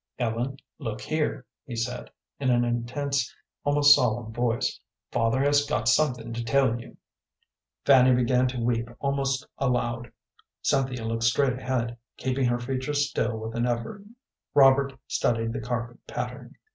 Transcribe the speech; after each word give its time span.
"Ellen, 0.17 0.57
look 0.79 0.99
here," 1.01 1.45
he 1.63 1.75
said, 1.75 2.09
in 2.39 2.49
an 2.49 2.65
intense, 2.65 3.31
almost 3.63 3.93
solemn 3.93 4.33
voice, 4.33 4.79
"father 5.11 5.41
has 5.41 5.63
got 5.63 5.87
something 5.87 6.33
to 6.33 6.43
tell 6.43 6.79
you." 6.81 6.97
Fanny 7.85 8.11
began 8.15 8.47
to 8.47 8.59
weep 8.59 8.89
almost 8.97 9.45
aloud. 9.59 10.11
Cynthia 10.63 11.05
looked 11.05 11.21
straight 11.25 11.53
ahead, 11.53 11.97
keeping 12.17 12.45
her 12.45 12.57
features 12.57 13.07
still 13.07 13.37
with 13.37 13.53
an 13.53 13.67
effort. 13.67 14.03
Robert 14.55 14.97
studied 15.07 15.53
the 15.53 15.61
carpet 15.61 15.99
pattern. 16.07 16.55